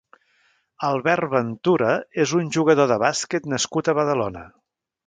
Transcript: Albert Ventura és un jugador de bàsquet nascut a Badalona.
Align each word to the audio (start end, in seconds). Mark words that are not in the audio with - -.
Albert 0.87 1.27
Ventura 1.35 1.91
és 2.25 2.35
un 2.41 2.51
jugador 2.59 2.91
de 2.95 2.99
bàsquet 3.07 3.49
nascut 3.55 3.93
a 3.95 4.01
Badalona. 4.01 4.49